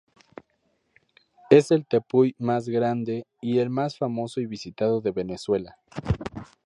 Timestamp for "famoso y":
3.99-4.47